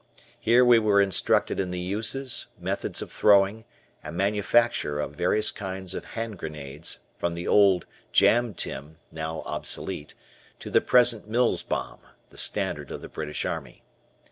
Here 0.39 0.65
we 0.65 0.79
were 0.79 0.99
instructed 0.99 1.59
in 1.59 1.69
the 1.69 1.77
uses, 1.77 2.47
methods 2.57 3.03
of 3.03 3.11
throwing, 3.11 3.65
and 4.03 4.17
manufacture 4.17 4.99
of 4.99 5.13
various 5.15 5.51
kinds 5.51 5.93
of 5.93 6.05
hand 6.15 6.39
grenades, 6.39 6.97
from 7.19 7.35
the 7.35 7.47
old 7.47 7.85
"jam 8.11 8.55
tin," 8.55 8.97
now 9.11 9.43
obsolete, 9.45 10.15
to 10.57 10.71
the 10.71 10.81
present 10.81 11.27
Mills 11.29 11.61
bomb, 11.61 11.99
the 12.29 12.39
standard 12.39 12.89
of 12.89 13.01
the 13.01 13.09
British 13.09 13.45
Army. 13.45 13.83